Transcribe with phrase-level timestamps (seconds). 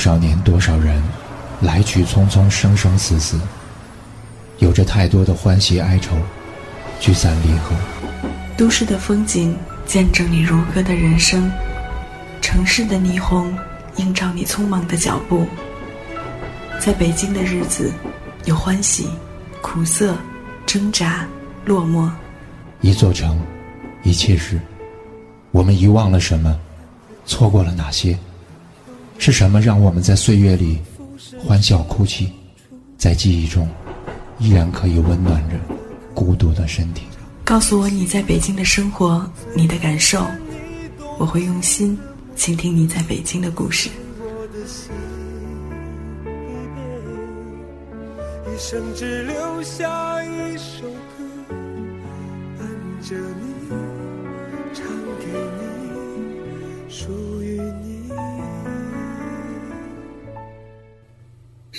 [0.00, 1.02] 少年，多少人，
[1.60, 3.38] 来去匆匆，生生死死，
[4.58, 6.16] 有着太多的欢喜哀愁，
[6.98, 7.76] 聚散离合。
[8.56, 11.52] 都市的风景见证你如歌的人生，
[12.40, 13.54] 城市的霓虹
[13.96, 15.46] 映照你匆忙的脚步。
[16.80, 17.92] 在北京的日子，
[18.46, 19.06] 有欢喜、
[19.60, 20.16] 苦涩、
[20.64, 21.26] 挣扎、
[21.66, 22.10] 落寞。
[22.80, 23.38] 一座城，
[24.02, 24.58] 一切事，
[25.50, 26.58] 我们遗忘了什么？
[27.26, 28.18] 错过了哪些？
[29.20, 30.78] 是什么让我们在岁月里
[31.38, 32.32] 欢笑哭泣，
[32.96, 33.68] 在记忆中
[34.38, 35.56] 依然可以温暖着
[36.14, 37.02] 孤独的身体？
[37.44, 40.24] 告诉我你在北京的生活，你的感受，
[41.18, 41.98] 我会用心
[42.34, 43.90] 倾听你在北京的故事。
[48.46, 50.86] 一生只留下一首
[51.18, 51.24] 歌，
[52.58, 52.66] 伴
[53.02, 53.68] 着你，
[54.72, 54.86] 唱
[55.20, 55.26] 给
[55.60, 56.90] 你，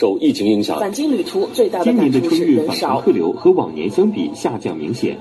[0.02, 3.02] 受疫情影响，返京旅途最大的今年的感触是春运返人少程。
[3.04, 5.16] 客流和往年相比下降明显。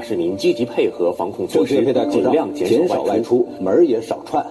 [0.00, 4.44] 市民积极配合防控措施，尽量，减减少外外出，门儿也少串。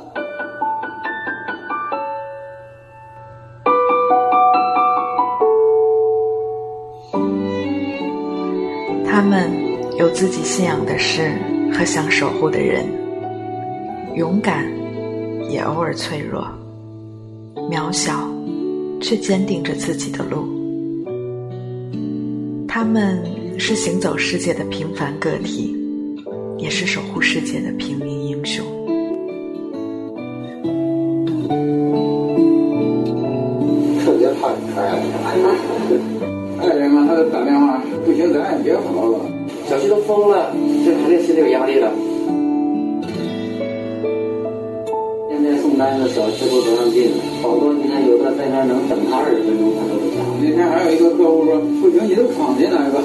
[9.05, 9.49] 他们
[9.97, 11.31] 有自己信仰的事
[11.73, 12.85] 和想守护的人，
[14.15, 14.63] 勇敢，
[15.49, 16.47] 也偶尔脆弱，
[17.69, 18.13] 渺小，
[19.01, 20.45] 却坚定着自己的路。
[22.67, 23.23] 他们
[23.59, 25.75] 是行走世界的平凡个体，
[26.57, 28.63] 也是守护世界的平民英雄。
[34.05, 34.97] 特别怕传染。
[36.59, 39.19] 爱人嘛，他就打电话，不行，咱也别跑了。
[39.67, 40.53] 小区都封了，
[40.85, 41.91] 这肯定心里有压力的。
[45.29, 50.23] 现在送单的小吃部都让进了，好多你看有的在那儿能等他二十分钟，他都不下。
[50.41, 53.01] 那天还有一个客户说，不行，你都闯进来吧，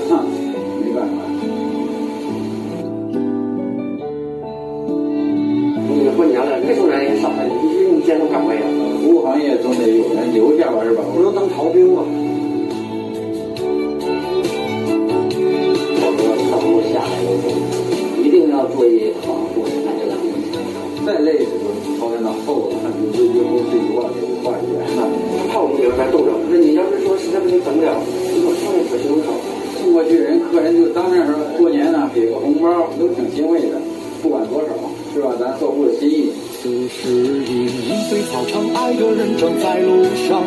[38.33, 40.43] 一堆草场，爱的人正在路上。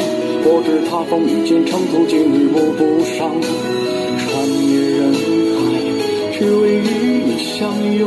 [0.48, 3.30] 我知他风雨兼程，途经日暮不赏。
[4.18, 4.26] 穿
[4.66, 5.62] 越人海，
[6.34, 8.04] 只为与你相拥。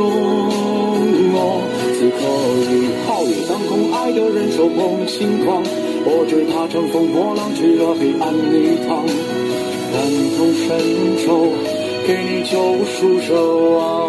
[1.95, 2.17] 此刻
[2.67, 5.63] 已皓月当空，爱的人手捧星光。
[6.03, 9.05] 我知他乘风破浪，去了黑暗泥塘。
[9.91, 9.95] 感
[10.35, 10.67] 同身
[11.25, 11.53] 受，
[12.05, 13.31] 给你救赎奢
[13.77, 14.08] 望。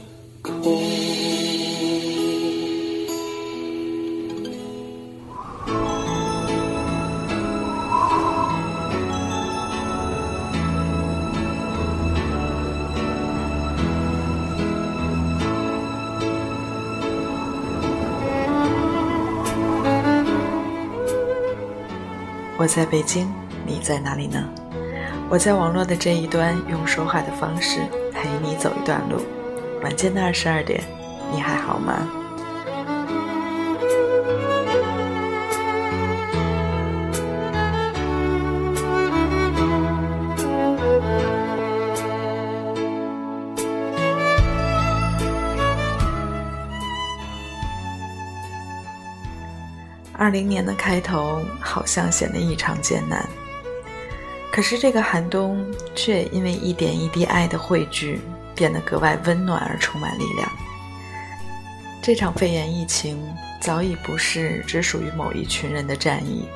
[22.61, 23.27] 我在北京，
[23.65, 24.47] 你在哪里呢？
[25.31, 27.79] 我在网络的这一端，用说话的方式
[28.13, 29.19] 陪你走一段路。
[29.81, 30.79] 晚间的二十二点，
[31.33, 32.07] 你还好吗？
[50.31, 53.27] 零年的开头好像显得异常艰难，
[54.51, 58.19] 可是这个寒冬却因为一点一滴爱的汇聚，
[58.55, 60.49] 变得格外温暖而充满力量。
[62.01, 63.21] 这场肺炎疫情
[63.59, 66.47] 早已不是只属于某一群人的战役，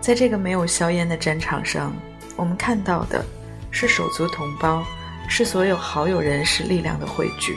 [0.00, 1.94] 在这个没有硝烟的战场上，
[2.36, 3.24] 我们看到的
[3.70, 4.82] 是手足同胞，
[5.28, 7.56] 是所有好友人士力量的汇聚。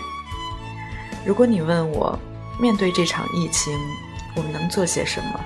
[1.25, 2.19] 如果你问我，
[2.59, 3.73] 面对这场疫情，
[4.35, 5.39] 我们能做些什么？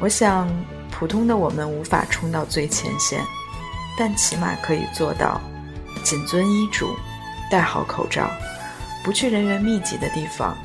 [0.00, 0.48] 我想，
[0.90, 3.20] 普通的我们无法冲到最前线，
[3.96, 5.40] 但起码可以做到
[6.02, 6.96] 谨遵医嘱，
[7.50, 8.28] 戴好口罩，
[9.04, 10.56] 不去人员密集的地方，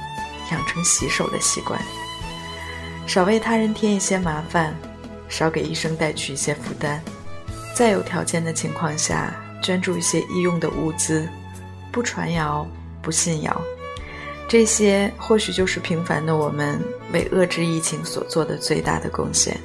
[0.51, 1.79] 养成洗手的习惯，
[3.05, 4.75] 少为他人添一些麻烦，
[5.29, 7.01] 少给医生带去一些负担。
[7.75, 11.29] 在有条件的情况下，捐助一些医用的物资，
[11.91, 12.67] 不传谣，
[13.01, 13.61] 不信谣。
[14.49, 19.55] 这些或许就是平凡的我们为遏制疫情所做的最大的贡献。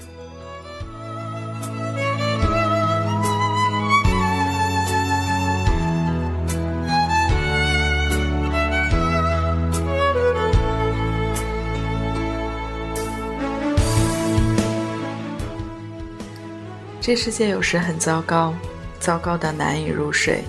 [17.01, 18.55] 这世界有时很糟糕，
[19.01, 20.45] 糟糕到难以入睡。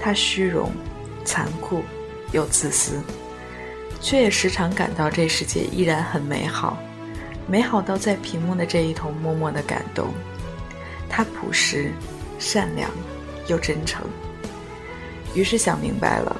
[0.00, 0.72] 它虚荣、
[1.24, 1.84] 残酷
[2.32, 3.00] 又自私。
[4.02, 6.76] 却也时常感到这世界依然很美好，
[7.46, 10.12] 美好到在屏幕的这一头默默的感动。
[11.08, 11.92] 他朴实、
[12.38, 12.90] 善良
[13.46, 14.04] 又真诚。
[15.34, 16.36] 于是想明白了，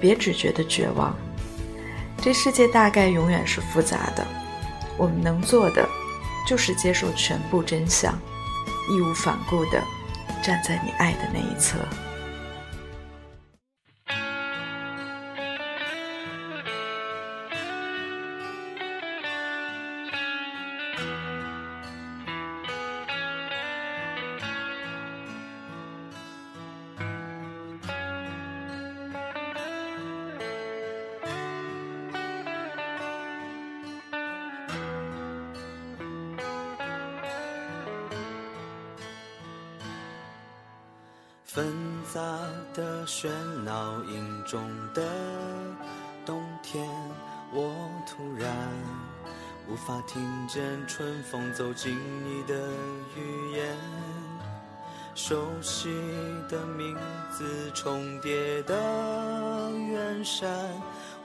[0.00, 1.16] 别只觉得绝望。
[2.20, 4.26] 这世界大概永远是复杂的，
[4.98, 5.88] 我们能做的
[6.46, 8.12] 就是接受全部真相，
[8.90, 9.82] 义无反顾地
[10.42, 11.78] 站在你爱的那一侧。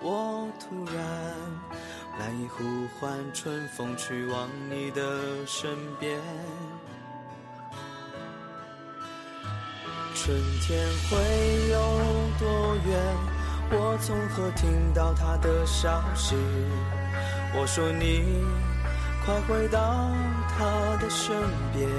[0.01, 0.95] 我突然
[2.19, 2.63] 难以呼
[2.99, 5.69] 唤春风去往你的身
[5.99, 6.19] 边。
[10.13, 11.77] 春天会有
[12.39, 12.99] 多远？
[13.71, 16.35] 我从何听到他的消息？
[17.55, 18.43] 我说你
[19.25, 19.79] 快回到
[20.57, 21.35] 他的身
[21.73, 21.89] 边。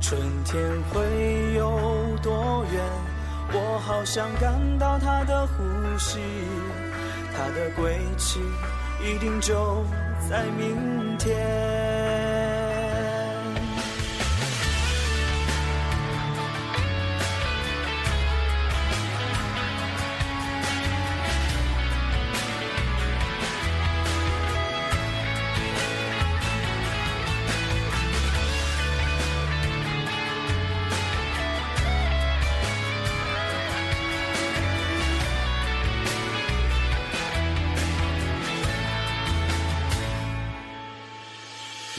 [0.00, 3.11] 春天会有多远？
[3.54, 5.62] 我好想感到他的呼
[5.98, 6.20] 吸，
[7.36, 8.40] 他的归期
[9.04, 9.84] 一定就
[10.30, 12.11] 在明天。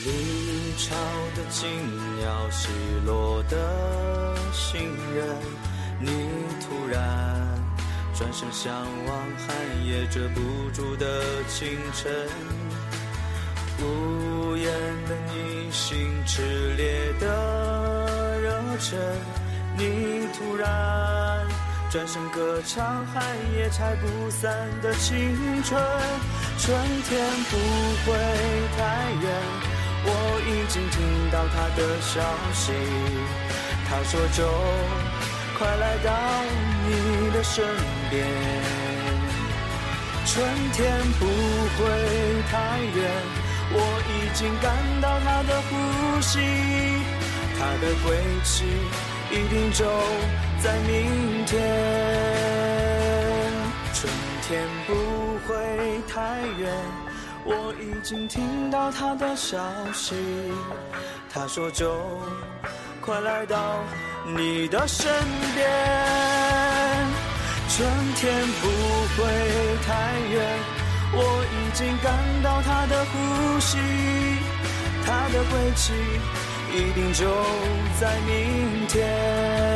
[0.05, 0.95] 离巢
[1.35, 1.69] 的金
[2.17, 2.67] 鸟，失
[3.05, 4.81] 落的行
[5.15, 5.25] 人，
[5.98, 6.10] 你
[6.60, 7.48] 突然
[8.13, 8.74] 转身向
[9.07, 12.12] 往寒夜遮不住的清晨，
[13.79, 14.67] 无言
[15.07, 16.41] 的你，心炽
[16.75, 19.00] 烈的热忱，
[19.77, 21.48] 你突然
[21.89, 23.24] 转身歌唱寒
[23.55, 25.81] 夜拆不散的青春，
[26.57, 27.57] 春天不
[28.05, 28.17] 会
[28.77, 29.73] 太远。
[30.05, 30.10] 我
[30.45, 32.19] 已经听到他的消
[32.53, 32.72] 息，
[33.88, 34.43] 他说就
[35.57, 36.12] 快来到
[36.86, 37.63] 你的身
[38.10, 38.27] 边。
[40.25, 40.43] 春
[40.74, 40.81] 天
[41.19, 41.81] 不会
[42.50, 43.12] 太远，
[43.72, 43.77] 我
[44.10, 44.65] 已经感
[45.01, 45.72] 到他的呼
[46.22, 46.39] 吸，
[47.60, 48.65] 他的归期
[49.31, 49.86] 一定就
[50.60, 51.51] 在明天。
[53.93, 54.12] 春
[54.48, 54.91] 天不
[55.45, 57.02] 会太远。
[57.45, 59.57] 我已经听到他的消
[59.93, 60.15] 息，
[61.29, 61.93] 他说就
[63.01, 63.83] 快来到
[64.35, 65.12] 你的身
[65.53, 65.67] 边。
[67.67, 67.85] 春
[68.15, 68.67] 天不
[69.17, 69.23] 会
[69.85, 69.91] 太
[70.31, 70.59] 远，
[71.12, 73.77] 我已经感到他的呼吸，
[75.05, 75.91] 他的归期
[76.71, 77.25] 一定就
[78.00, 79.73] 在明天。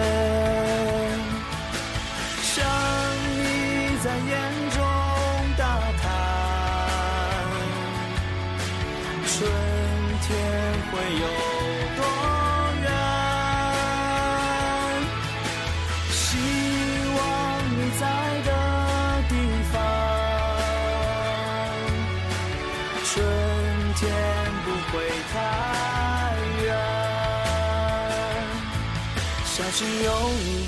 [29.78, 30.12] 只有
[30.44, 30.66] 你，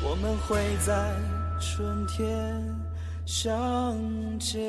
[0.00, 1.12] 我们会在
[1.58, 2.62] 春天
[3.26, 3.98] 相
[4.38, 4.62] 见。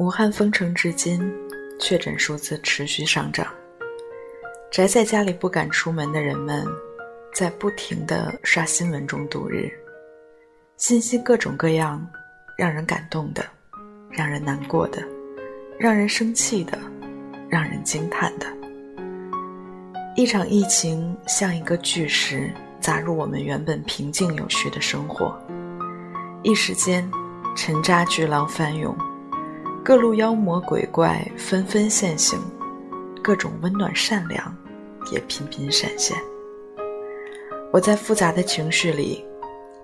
[0.00, 1.20] 武汉封城至今，
[1.78, 3.46] 确诊数字持续上涨。
[4.72, 6.66] 宅在家里不敢出门的人们，
[7.34, 9.70] 在不停的刷新闻中度日，
[10.78, 12.02] 信息各种各样，
[12.56, 13.44] 让人感动的，
[14.08, 15.06] 让人难过的，
[15.78, 16.78] 让人生气的，
[17.50, 18.46] 让人惊叹的。
[20.16, 25.38] 一场疫情像一个巨石砸入我们原本平静有序的生活，
[26.42, 27.06] 一时间，
[27.54, 28.96] 沉渣巨浪翻涌。
[29.90, 32.38] 各路妖魔鬼怪纷纷现形，
[33.20, 34.56] 各种温暖善良
[35.10, 36.16] 也频频闪现。
[37.72, 39.26] 我在复杂的情绪里，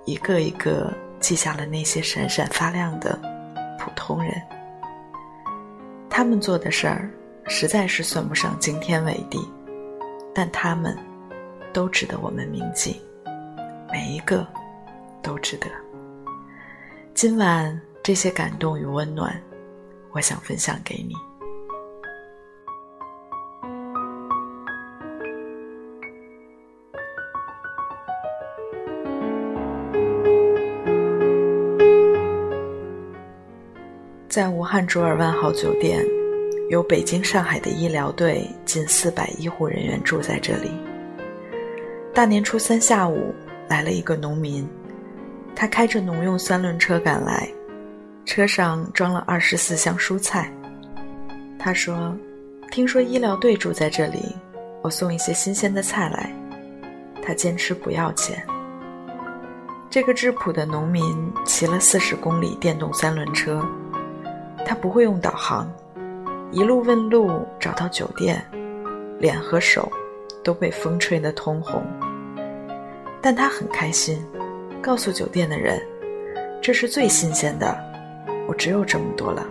[0.05, 3.21] 一个一个记下了那些闪闪发亮的
[3.81, 4.33] 普通人。
[6.09, 7.11] 他们做的事儿
[7.49, 9.41] 实在是算不上惊天伟地，
[10.33, 10.97] 但他们
[11.73, 13.03] 都值得我们铭记，
[13.91, 14.47] 每一个
[15.21, 15.67] 都值得。
[17.13, 19.37] 今晚这些感动与温暖。
[20.17, 21.15] 我想分享给你。
[34.27, 36.03] 在武汉卓尔万豪酒店，
[36.71, 40.71] 有北京、上海的医疗队近四百医护人员住在这里。
[42.15, 43.35] 大年初三下午，
[43.69, 44.67] 来了一个农民，
[45.55, 47.47] 他开着农用三轮车赶来。
[48.27, 50.53] 车上装了二十四箱蔬菜。
[51.59, 52.15] 他说
[52.71, 54.35] ：“听说医疗队住在这里，
[54.83, 56.31] 我送一些新鲜的菜来。”
[57.23, 58.45] 他坚持不要钱。
[59.89, 61.03] 这个质朴的农民
[61.45, 63.65] 骑了四十公里电动三轮车，
[64.65, 65.73] 他不会用导航，
[66.51, 68.45] 一路问路找到酒店，
[69.19, 69.91] 脸和手
[70.45, 71.85] 都被风吹得通红。
[73.23, 74.25] 但他很开心，
[74.83, 75.81] 告诉酒店的人
[76.61, 77.77] ：“这是最新鲜的。”
[78.49, 79.47] 我只有这么多了，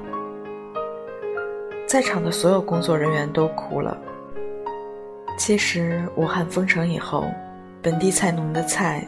[1.88, 3.98] 在场的所有工作人员都哭了。
[5.38, 7.25] 其实武汉封城以后，
[7.82, 9.06] 本地菜农的菜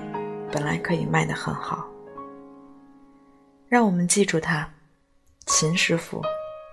[0.52, 1.88] 本来可以卖得很好。
[3.68, 4.70] 让我们记住他，
[5.46, 6.22] 秦师傅，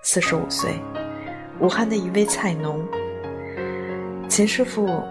[0.03, 0.79] 四十五岁，
[1.59, 2.85] 武汉的一位菜农。
[4.29, 5.01] 秦师傅，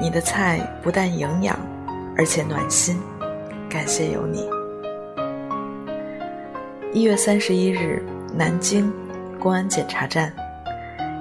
[0.00, 1.58] 你的菜不但营养，
[2.16, 2.98] 而且暖心，
[3.68, 4.49] 感谢有你。
[6.92, 8.02] 一月三十一日，
[8.34, 8.92] 南京
[9.38, 10.34] 公安检查站，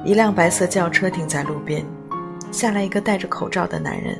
[0.03, 1.85] 一辆白色轿车停在路边，
[2.51, 4.19] 下来一个戴着口罩的男人。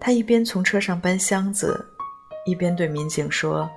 [0.00, 1.84] 他一边从车上搬箱子，
[2.46, 3.68] 一边对民警说：“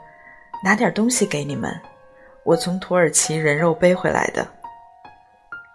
[0.64, 1.70] 拿点东西给你们，
[2.46, 4.48] 我从土耳其人肉背回来的。”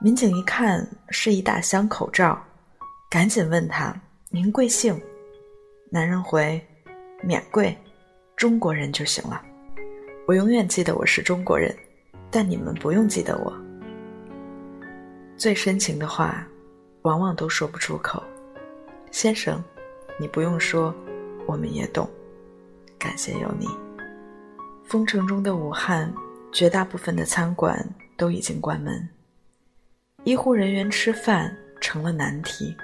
[0.01, 2.43] 民警一看是一大箱口罩，
[3.11, 3.95] 赶紧问他
[4.33, 4.99] ：“您贵姓？”
[5.93, 6.59] 男人回
[7.21, 7.77] ：“免贵，
[8.35, 9.43] 中国人就行了。”
[10.29, 11.75] 我永远记得我是中国人，
[12.31, 13.51] 但你们不用记得我。
[15.39, 16.47] 最深情的话，
[17.01, 18.23] 往往都说不出口。
[19.11, 19.65] 先生，
[20.21, 20.95] 你不用说，
[21.47, 22.07] 我们也懂。
[22.99, 23.67] 感谢有你。
[24.85, 26.13] 封城中的武汉，
[26.53, 27.83] 绝大部分的餐馆
[28.15, 29.09] 都已经关门，
[30.25, 32.77] 医护人员吃饭成了难题，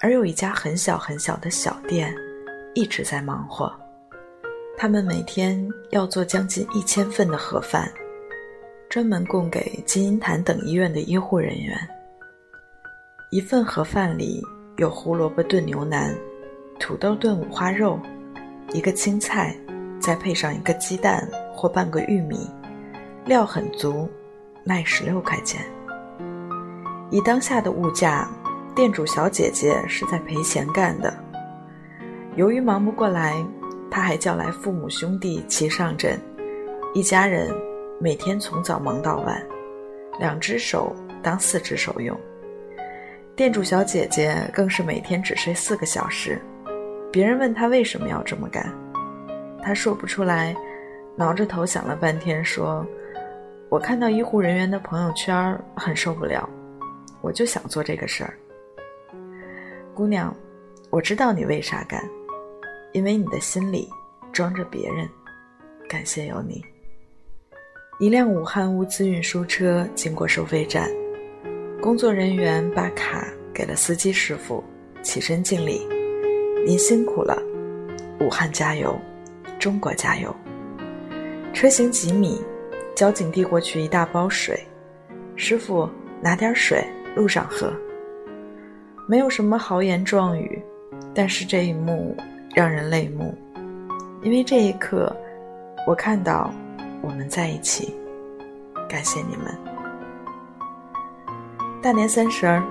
[0.00, 2.12] 而有一家很小很小的小店，
[2.74, 3.72] 一直在忙活。
[4.76, 7.88] 他们每天要做将近一千份的盒饭，
[8.88, 11.78] 专门供给金银潭等医院的医护人员。
[13.30, 14.42] 一份盒饭里
[14.78, 16.12] 有胡萝卜炖牛腩、
[16.80, 17.96] 土豆炖五花肉、
[18.72, 19.56] 一个青菜，
[20.00, 22.50] 再配上一个鸡蛋或半个玉米，
[23.24, 24.10] 料很足，
[24.64, 25.64] 卖十六块钱。
[27.10, 28.28] 以当下的物价，
[28.74, 31.14] 店主小姐姐是在赔钱干的。
[32.34, 33.36] 由于忙不过来。
[33.92, 36.18] 他还叫来父母兄弟齐上阵，
[36.94, 37.54] 一家人
[38.00, 39.46] 每天从早忙到晚，
[40.18, 42.18] 两只手当四只手用。
[43.36, 46.40] 店主小姐姐更是每天只睡四个小时。
[47.12, 48.66] 别人问她为什么要这么干，
[49.62, 50.56] 她说不出来，
[51.14, 52.86] 挠着头想了半天，说
[53.68, 56.48] ：“我看到医护人员的朋友圈很受不了，
[57.20, 58.32] 我就想做这个事儿。
[59.92, 60.34] 姑娘，
[60.88, 62.02] 我知道你为啥干，
[62.92, 63.88] 因为你的心里
[64.32, 65.08] 装着别人。
[65.88, 66.64] 感谢有你。
[67.98, 70.90] 一辆武汉物资运输车经过收费站，
[71.80, 74.62] 工作人员把卡给了司机师傅，
[75.02, 75.86] 起身敬礼
[76.66, 77.40] ：“您辛苦了，
[78.20, 78.98] 武汉加油，
[79.58, 80.34] 中国加油。”
[81.52, 82.40] 车行几米，
[82.96, 84.58] 交警递过去一大包水，
[85.36, 85.88] 师傅
[86.20, 86.82] 拿点水，
[87.14, 87.72] 路上喝。
[89.06, 90.60] 没有什么豪言壮语，
[91.14, 92.16] 但是这一幕
[92.54, 93.34] 让人泪目，
[94.22, 95.14] 因为这一刻，
[95.86, 96.52] 我看到
[97.00, 97.94] 我们在一起。
[98.88, 99.46] 感谢你们。
[101.80, 102.62] 大年三十儿，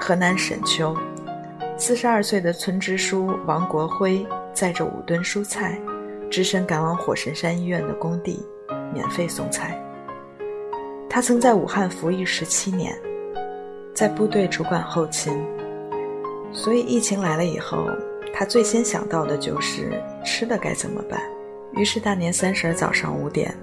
[0.00, 0.96] 河南沈丘，
[1.76, 5.78] 四十二岁的村支书王国辉载着五吨蔬菜，
[6.30, 8.44] 只身赶往火神山医院的工地，
[8.94, 9.78] 免费送菜。
[11.08, 12.96] 他曾在武汉服役十七年。
[13.94, 15.32] 在部队主管后勤，
[16.52, 17.88] 所以疫情来了以后，
[18.38, 21.18] 他最先想到的就是吃的该怎么办。
[21.72, 23.56] 于是大年三十早上五点，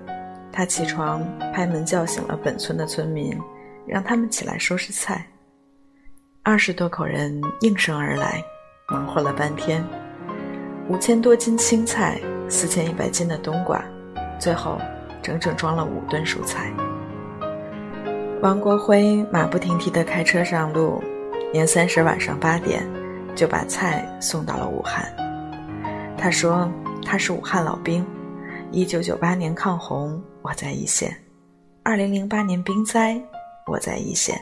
[0.51, 3.39] 他起床拍门叫醒了本村的村民，
[3.85, 5.27] 让他们起来收拾菜。
[6.41, 8.43] 二十多口人应声而来，
[8.89, 9.85] 忙活了半天，
[10.89, 13.79] 五千多斤青菜，四千一百斤的冬瓜，
[14.39, 14.81] 最后
[15.21, 16.73] 整整装了五吨蔬菜。
[18.41, 20.99] 王国辉马不停蹄地开车上路，
[21.53, 22.83] 年三十晚上八点，
[23.35, 25.13] 就把菜送到了武汉。
[26.17, 26.71] 他说
[27.05, 28.05] 他是武汉老兵，
[28.71, 31.15] 一九九八年抗洪我在一线，
[31.83, 33.21] 二零零八年冰灾
[33.67, 34.39] 我在一线，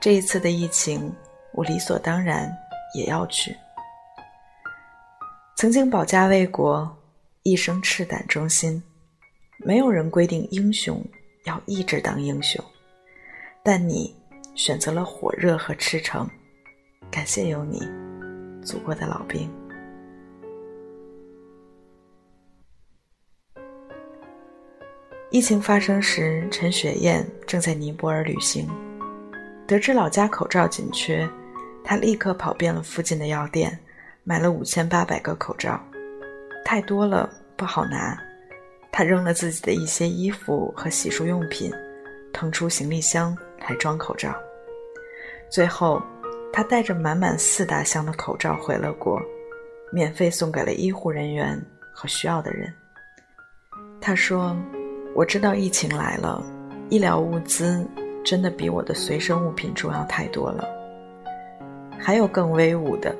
[0.00, 1.12] 这一次的疫情
[1.52, 2.50] 我理所当然
[2.96, 3.56] 也要去。
[5.56, 6.90] 曾经保家卫国，
[7.42, 8.82] 一生赤胆忠心，
[9.58, 11.04] 没有人规定英雄
[11.44, 12.64] 要一直当英雄。
[13.62, 14.16] 但你
[14.54, 16.26] 选择了火热和赤诚，
[17.10, 17.80] 感谢有你，
[18.62, 19.50] 祖国的老兵。
[25.30, 28.68] 疫情发生时，陈雪燕正在尼泊尔旅行，
[29.66, 31.28] 得知老家口罩紧缺，
[31.84, 33.78] 她立刻跑遍了附近的药店，
[34.24, 35.80] 买了五千八百个口罩，
[36.64, 38.16] 太多了不好拿，
[38.92, 41.72] 她扔了自己的一些衣服和洗漱用品，
[42.32, 43.36] 腾出行李箱。
[43.68, 44.34] 来装口罩，
[45.50, 46.02] 最后，
[46.52, 49.20] 他带着满满四大箱的口罩回了国，
[49.92, 51.60] 免费送给了医护人员
[51.92, 52.72] 和需要的人。
[54.00, 54.56] 他说
[55.14, 56.42] ：“我知道疫情来了，
[56.88, 57.86] 医疗物资
[58.24, 60.68] 真的比我的随身物品重要太多了。
[61.98, 63.14] 还有更威武的，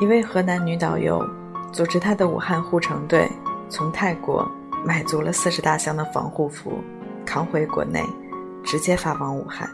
[0.00, 1.22] 一位河南女导游
[1.72, 3.28] 组织她的武汉护城队
[3.68, 4.48] 从泰国
[4.84, 6.82] 买足了四十大箱的防护服，
[7.26, 8.02] 扛回国内。”
[8.64, 9.68] 直接发往武汉，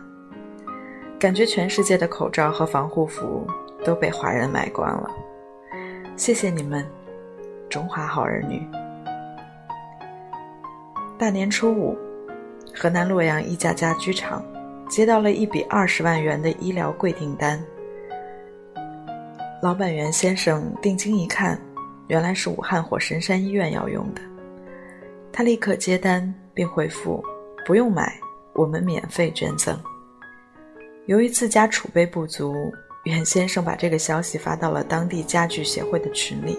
[1.18, 3.44] 感觉全世界的口罩和防护服
[3.85, 5.11] 都被华人买光了。
[6.16, 6.87] 谢谢你们，
[7.68, 8.64] 中华好儿女！
[11.18, 11.98] 大年初五，
[12.72, 14.44] 河南洛阳一家家居厂
[14.88, 17.61] 接到了一笔二十万元的医疗贵订单。
[19.61, 21.61] 老板袁先生定睛一看，
[22.07, 24.20] 原来是武汉火神山医院要用的。
[25.33, 27.20] 他立刻接单并回复
[27.66, 28.16] ：“不用买。”
[28.54, 29.76] 我们免费捐赠。
[31.09, 32.71] 由于自家储备不足，
[33.05, 36.59] 袁先生把这个消息发到了当地家具协会的群里。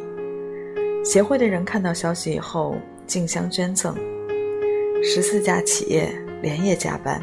[1.06, 3.96] 协会的人看到消息以后，竞相捐赠。
[5.04, 7.22] 十四家企业连夜加班，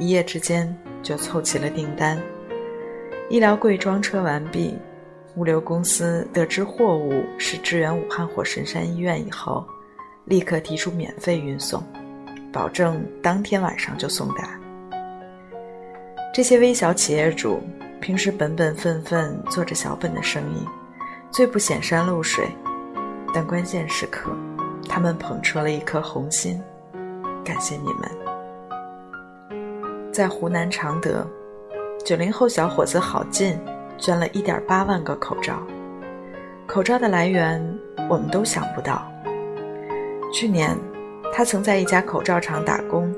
[0.00, 2.20] 一夜之间就凑齐了订单。
[3.28, 4.76] 医疗柜装车完毕，
[5.36, 9.64] 物流公司得知货物是支援武汉火神山医院以后，
[10.24, 11.80] 立刻提出免费运送。
[12.52, 14.59] 保证当天晚上就送达。
[16.32, 17.60] 这些微小企业主
[18.00, 20.64] 平时本本分分做着小本的生意，
[21.30, 22.46] 最不显山露水，
[23.34, 24.30] 但关键时刻，
[24.88, 26.60] 他们捧出了一颗红心。
[27.44, 28.08] 感谢你们！
[30.12, 31.26] 在湖南常德，
[32.04, 33.58] 九零后小伙子郝进
[33.98, 35.60] 捐了一点八万个口罩。
[36.66, 37.60] 口罩的来源
[38.08, 39.10] 我们都想不到。
[40.32, 40.76] 去年。
[41.32, 43.14] 他曾在一家口罩厂打工，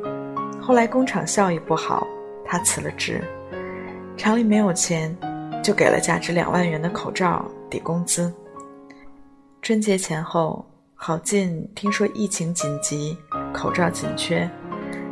[0.61, 2.07] 后来工厂效益不好，
[2.53, 3.19] 他辞了职。
[4.15, 5.17] 厂里没有钱，
[5.65, 8.31] 就给了价值两万元的口罩抵工资。
[9.63, 10.63] 春节前后，
[10.95, 13.17] 郝进听说疫情紧急，
[13.55, 14.47] 口罩紧缺，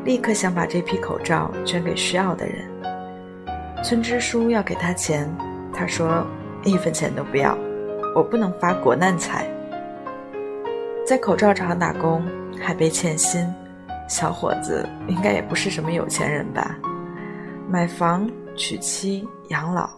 [0.05, 2.69] 立刻想把这批口罩捐给需要的人。
[3.83, 5.27] 村支书要给他钱，
[5.73, 6.23] 他说
[6.63, 7.57] 一分钱都不要，
[8.15, 9.49] 我不能发国难财。
[11.07, 12.23] 在口罩厂打工。
[12.63, 13.51] 还被欠薪，
[14.07, 16.77] 小伙子应该也不是什么有钱人吧？
[17.71, 19.89] 买房、娶妻、养老，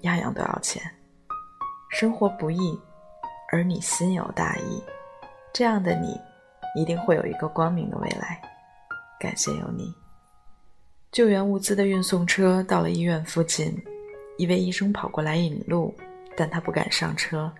[0.00, 0.82] 样样都要钱。
[1.88, 2.76] 生活不易，
[3.52, 4.82] 而你心有大义，
[5.52, 6.20] 这样的你，
[6.74, 8.42] 一定会有一个光明的未来。
[9.20, 9.94] 感谢有你。
[11.12, 13.80] 救援物资的运送车到了医院附近，
[14.36, 15.94] 一位医生跑过来引路，
[16.36, 17.52] 但他不敢上车。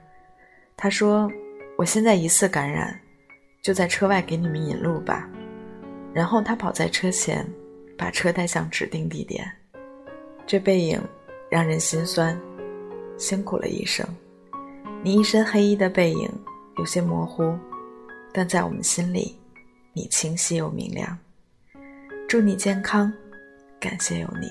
[0.77, 1.31] 他说
[1.79, 3.01] ：“我现在疑似感染，
[3.63, 5.31] 就在车外给你们引路吧。”
[6.13, 7.49] 然后他跑在车前，
[7.97, 9.49] 把车带向指定地点。
[10.51, 11.01] 这背影
[11.49, 12.37] 让人心酸，
[13.17, 14.05] 辛苦了一生。
[15.01, 16.29] 你一身黑衣的背影
[16.77, 17.57] 有些模糊，
[18.33, 19.39] 但在我们心里，
[19.93, 21.17] 你清晰又明亮。
[22.29, 23.13] 祝你健康，
[23.79, 24.49] 感谢有你。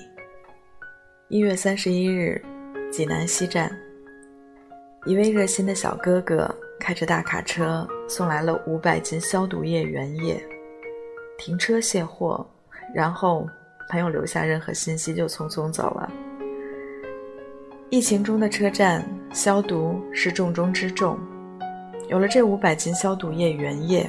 [1.28, 2.42] 一月三十一日，
[2.90, 3.70] 济南西站，
[5.04, 10.42] 一位热心的小哥哥开着大卡车送来了五百斤消毒液原液。
[11.36, 12.48] 停车卸货，
[12.94, 13.46] 然后
[13.90, 16.10] 没有留下任何信息就匆匆走了。
[17.88, 21.18] 疫情中的车站，消毒是重中之重。
[22.08, 24.08] 有了这五百斤消毒液原液，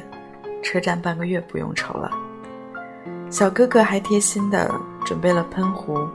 [0.62, 2.12] 车站半个月不用愁了。
[3.30, 4.70] 小哥哥还贴心的
[5.06, 6.08] 准备了喷壶，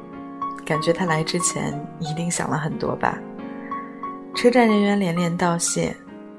[0.65, 3.19] 感觉他来之前一定想了很多吧。
[4.35, 5.97] 车站人员连连道谢，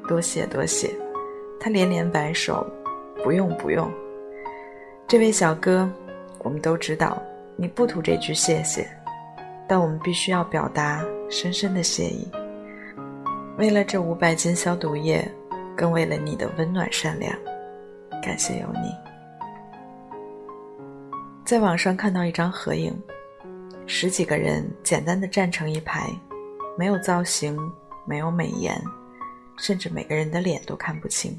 [0.07, 0.93] 多谢多谢。
[1.59, 2.65] 他连连摆手，
[3.23, 3.91] 不用不用。
[5.07, 5.89] 这位小哥，
[6.47, 7.21] 我们都知道
[7.57, 8.89] 你不图这句谢谢，
[9.67, 12.25] 但我们必须要表达深深的谢意。
[13.57, 15.29] 为了这五百斤消毒液，
[15.75, 17.37] 更为了你的温暖善良，
[18.23, 18.95] 感谢有你。
[21.43, 22.97] 在网上看到一张合影，
[23.85, 26.09] 十几个人简单的站成一排，
[26.77, 27.59] 没有造型，
[28.05, 28.73] 没有美颜，
[29.57, 31.37] 甚至每个人的脸都看不清，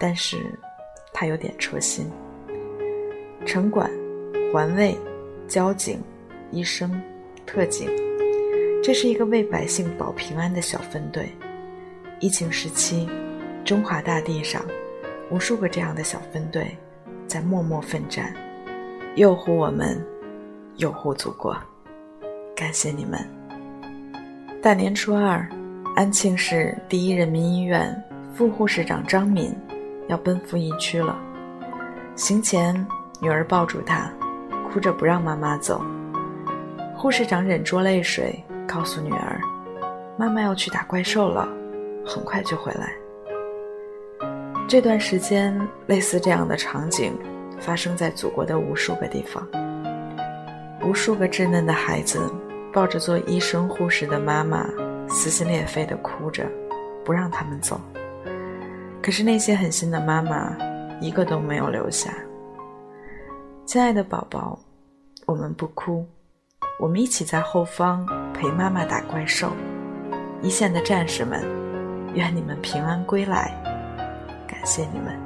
[0.00, 0.36] 但是
[1.12, 2.10] 他有点戳心。
[3.46, 3.90] 城管、
[4.52, 4.98] 环卫、
[5.46, 6.02] 交警、
[6.50, 7.00] 医生、
[7.46, 7.88] 特警，
[8.82, 11.32] 这是一个为百姓保平安的小分队。
[12.18, 13.08] 疫情时期，
[13.64, 14.60] 中华大地上，
[15.30, 16.76] 无数个这样的小分队，
[17.28, 18.34] 在默默奋战，
[19.14, 20.04] 佑护我们，
[20.78, 21.56] 佑护祖国。
[22.56, 23.20] 感谢你们！
[24.60, 25.48] 大年初二，
[25.94, 27.96] 安庆市第一人民医院
[28.34, 29.54] 副护士长张敏
[30.08, 31.16] 要奔赴疫区了，
[32.16, 32.84] 行前。
[33.22, 34.10] 女儿抱住他，
[34.72, 35.80] 哭着不让妈妈走。
[36.96, 39.40] 护士长忍住泪水，告诉女儿
[40.16, 41.48] ：“妈妈要去打怪兽了，
[42.06, 42.92] 很快就回来。”
[44.68, 47.18] 这段时间，类似这样的场景
[47.58, 49.46] 发生在祖国的无数个地方。
[50.84, 52.20] 无数个稚嫩的孩子
[52.72, 54.64] 抱着做医生、护士的妈妈，
[55.08, 56.46] 撕心裂肺地哭着，
[57.04, 57.80] 不让他们走。
[59.02, 60.56] 可是那些狠心的妈妈，
[61.00, 62.12] 一个都没有留下。
[63.70, 64.58] 亲爱的宝宝，
[65.26, 66.04] 我们不哭，
[66.80, 68.04] 我们一起在后方
[68.34, 69.52] 陪妈妈打怪兽。
[70.42, 71.40] 一线的战士们，
[72.12, 73.54] 愿你们平安归来，
[74.48, 75.16] 感谢你们。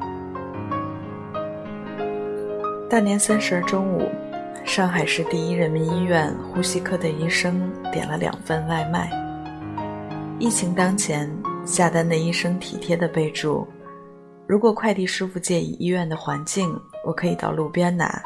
[2.90, 4.10] 大年三十中午，
[4.62, 9.10] 上海市第一人民医院呼吸科的医生点了两份外卖。
[10.38, 13.66] 疫情当前，下单的医生体贴的备注：
[14.46, 18.22] 如果快递师傅介意医院的环境，我可以到路边拿。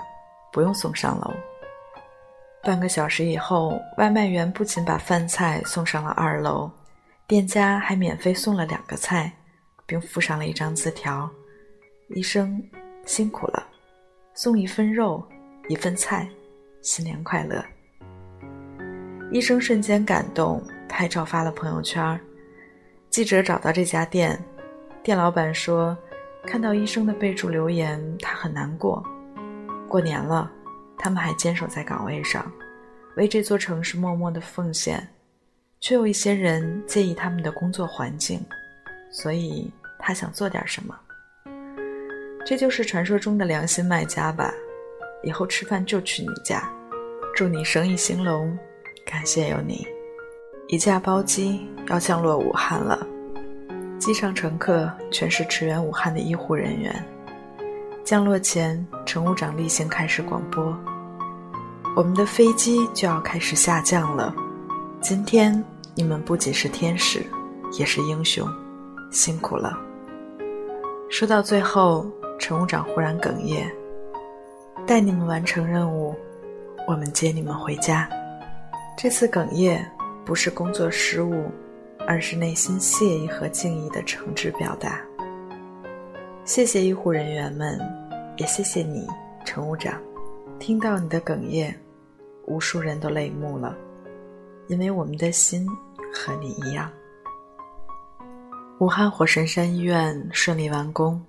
[0.53, 1.33] 不用送上楼。
[2.63, 6.71] 半个小时以后，外卖员不仅把饭菜送上了二楼，
[7.27, 9.33] 店家还免费送了两个菜，
[9.87, 11.31] 并附上了一张字条
[12.11, 12.63] ：“医生
[13.07, 13.67] 辛苦了，
[14.35, 15.23] 送一份肉，
[15.69, 16.29] 一份菜，
[16.83, 17.65] 新年快乐。”
[19.31, 22.21] 医生瞬间感动，拍照发了朋友圈。
[23.09, 24.39] 记者找到这家店，
[25.03, 25.97] 店老板说
[26.45, 29.03] ：“看到医生的备注留言，他很难过。”
[29.89, 30.51] 过年了，
[30.99, 32.45] 他们还坚守在岗位上，
[33.17, 35.09] 为这座城市默默的奉献，
[35.81, 38.45] 却有一些人介意他们的工作环境，
[39.11, 40.95] 所以他想做点什么。
[42.45, 44.53] 这就是传说中的良心卖家吧？
[45.23, 46.71] 以后吃饭就去你家，
[47.35, 48.57] 祝你生意兴隆，
[49.05, 49.87] 感谢有你。
[50.69, 53.07] 一架包机要降落武汉了，
[53.99, 56.95] 机上乘客全是驰援武汉的医护人员。
[58.09, 60.75] 降落前，乘务长例行开始广播
[61.95, 64.35] ：“我们的飞机就要开始下降了。
[64.99, 65.63] 今天
[65.95, 67.23] 你们不仅是天使，
[67.79, 68.49] 也是英雄，
[69.11, 69.79] 辛苦了。”
[71.11, 73.71] 说到最后，乘务长忽然哽咽
[74.89, 76.17] ：“带你们完成任务，
[76.87, 78.09] 我们接你们回家。”
[78.97, 79.87] 这次哽咽
[80.25, 81.45] 不是工作失误，
[82.07, 84.99] 而是内心谢意和敬意的诚挚表达。
[86.47, 87.79] 谢谢医护人员们，
[88.39, 89.05] 也谢谢你，
[89.45, 90.01] 乘务长。
[90.61, 91.75] 听到你的哽咽，
[92.47, 93.77] 无数人都泪目了，
[94.69, 95.67] 因为我们的心
[96.13, 96.89] 和你一样。
[98.79, 101.21] 武汉火神山医院顺利完工，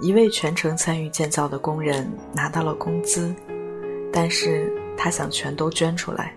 [0.00, 3.32] 一位全程参与建造的工人拿到了工资，
[4.12, 6.34] 但是他想全都捐出来。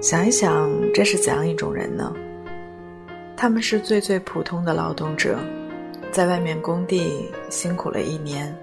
[0.00, 2.14] 想一想，这是怎样一种人呢？
[3.36, 5.38] 他们是最最普通的劳动者，
[6.14, 8.56] 在外面工地辛苦了一年，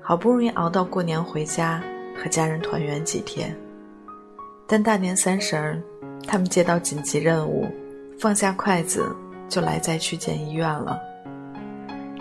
[0.00, 1.80] 好不容易熬到过年回家
[2.16, 3.56] 和家人团圆几天，
[4.66, 5.80] 但大年三十儿，
[6.26, 7.68] 他们接到紧急任务，
[8.18, 9.14] 放下筷子。
[9.48, 11.00] 就来灾区建医院了。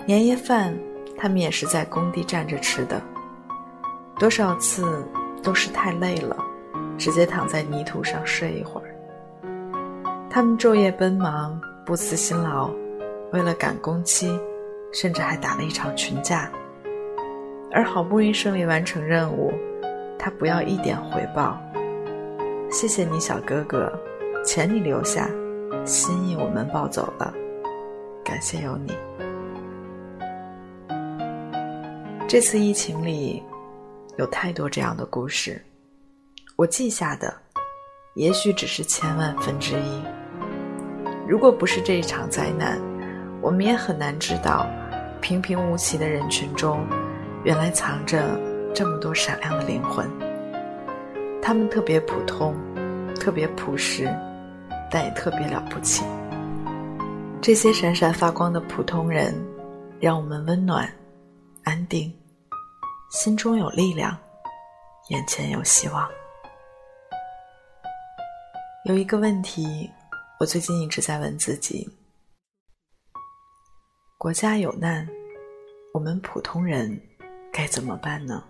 [0.06, 0.74] 年夜饭，
[1.18, 3.02] 他们也是在工地站着吃的。
[4.18, 5.04] 多少次
[5.44, 6.38] 都是太累了，
[6.98, 8.96] 直接躺在泥土上睡一会儿。
[10.30, 12.72] 他们昼夜奔忙，不辞辛劳，
[13.34, 14.40] 为了赶工期，
[14.92, 16.52] 甚至还打了一场群架。
[17.72, 19.54] 而好不容易顺利完成任务，
[20.18, 21.62] 他不要一点回报。
[22.72, 23.92] 谢谢你，小哥哥，
[24.44, 25.30] 钱你留下。
[25.86, 27.34] 心意我们抱走了，
[28.24, 28.94] 感谢有你。
[32.28, 33.42] 这次疫情里，
[34.18, 35.62] 有太多这样的故事，
[36.58, 37.34] 我记下的，
[38.16, 40.02] 也许只是千万分之一。
[41.28, 42.82] 如果不是这一场灾难，
[43.42, 44.68] 我们也很难知道，
[45.22, 46.88] 平平无奇的人群中，
[47.44, 48.40] 原来藏着
[48.74, 50.10] 这么多闪亮的灵魂。
[51.42, 52.56] 他们特别普通，
[53.16, 54.08] 特别朴实。
[54.90, 56.06] 但也特别了不起。
[57.42, 59.36] 这些闪闪发光的普通人，
[60.00, 60.90] 让我们温暖、
[61.66, 62.10] 安定，
[63.12, 64.18] 心中有力量，
[65.10, 66.08] 眼前有希望。
[68.86, 69.92] 有一个问题，
[70.40, 71.86] 我最近一直在问自己：
[74.20, 75.08] 国家有难，
[75.94, 77.00] 我们普通人
[77.54, 78.44] 该怎么办呢？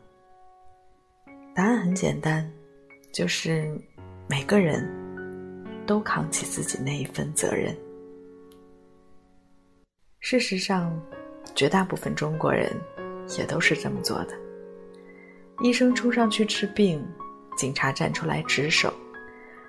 [1.53, 2.49] 答案很简单，
[3.11, 3.69] 就是
[4.29, 5.05] 每个人。
[5.85, 7.73] 都扛起自己那一份责任。
[10.19, 11.01] 事实上，
[11.55, 12.69] 绝大部分中国人
[13.37, 14.37] 也都是这么做的。
[15.61, 17.01] 医生冲上去治病，
[17.55, 18.93] 警察站出来值守，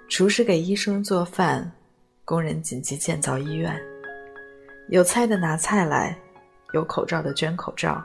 [0.08, 1.70] 厨师给医生做饭，
[2.24, 3.80] 工人紧急建造医院，
[4.90, 6.16] 有菜的拿菜来，
[6.72, 8.02] 有口罩的捐口罩，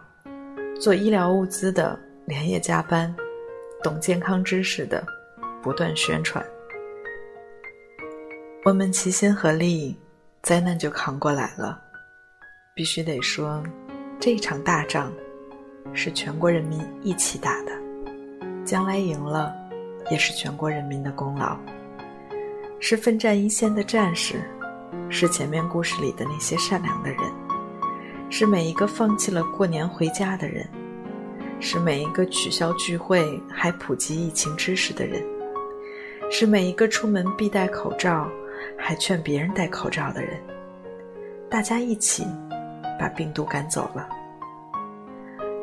[0.82, 3.13] 做医疗物资的连夜加班，
[3.82, 5.02] 懂健康知识的
[5.62, 6.46] 不断宣传。
[8.65, 9.98] 我们齐心合力，
[10.41, 11.80] 灾难就扛过来了。
[12.76, 13.63] 必须得说，
[14.19, 15.10] 这场大仗
[15.93, 17.72] 是全国人民一起打的，
[18.65, 19.56] 将来赢了，
[20.12, 21.58] 也是全国人民的功劳。
[22.82, 24.41] 是奋战一线的战士，
[25.10, 27.19] 是前面故事里的那些善良的人，
[28.29, 30.67] 是每一个放弃了过年回家的人，
[31.60, 35.23] 是每一个取消聚会还普及疫情知识的人，
[36.32, 38.29] 是每一个出门必戴口罩。
[38.77, 40.39] 还劝别人戴口罩的人，
[41.49, 42.25] 大家一起
[42.99, 44.08] 把病毒赶走了。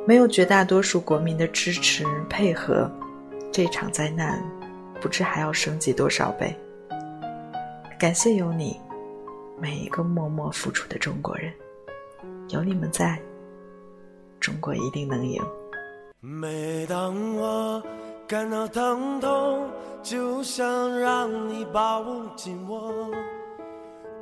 [0.07, 2.91] 没有绝大多数国民的支持配合，
[3.51, 4.43] 这场灾难
[5.01, 6.55] 不知还要升级多少倍。
[7.99, 8.79] 感谢有你，
[9.61, 11.53] 每一个默默付出的中国人，
[12.49, 13.21] 有你们在，
[14.41, 15.43] 中国一定能赢。
[16.21, 17.83] 每当我
[18.27, 19.69] 感到疼痛。
[20.03, 22.03] 就想让你抱
[22.35, 23.11] 紧我，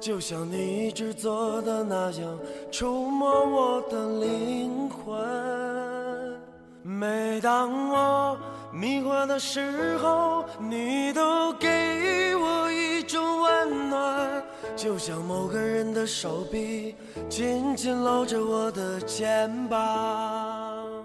[0.01, 6.37] 就像你制作的那样触摸我的灵魂。
[6.83, 8.37] 每当我
[8.72, 14.42] 迷惑的时候，你都给我一种温暖，
[14.79, 16.95] 就像某个人的手臂
[17.29, 21.05] 紧紧搂着我的肩膀。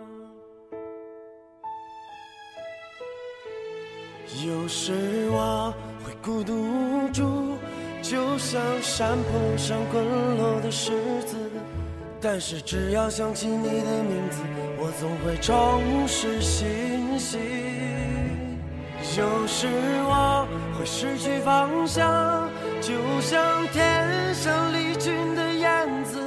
[4.45, 5.73] 有时我
[6.05, 7.57] 会孤独无助，
[8.03, 10.91] 就像山坡上滚落的石
[11.25, 11.35] 子。
[12.21, 14.39] 但是只要想起你的名字，
[14.77, 17.72] 我总会重拾信心。
[19.15, 19.67] 有时
[20.05, 20.47] 我
[20.77, 22.49] 会失去方向，
[22.81, 26.19] 就像天上离群的燕子。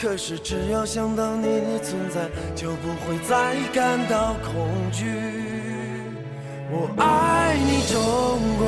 [0.00, 5.04] 可是只要想到你的存在，就不会再感到恐惧。
[6.70, 7.98] 我爱你，中
[8.58, 8.66] 国，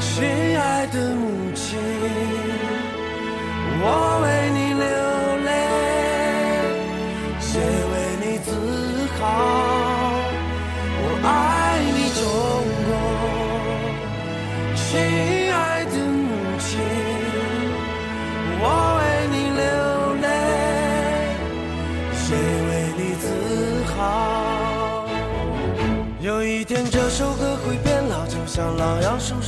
[0.00, 0.24] 亲
[0.58, 1.78] 爱的母亲，
[3.82, 4.86] 我为你流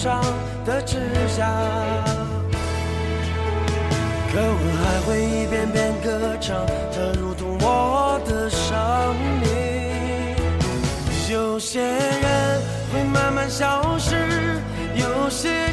[0.01, 0.23] 上
[0.65, 0.97] 的指
[1.37, 1.45] 甲
[4.31, 8.79] 可我还会一遍遍歌唱它如同我的生
[9.43, 10.37] 命。
[11.33, 14.15] 有些人会慢慢消失
[14.95, 15.68] 有些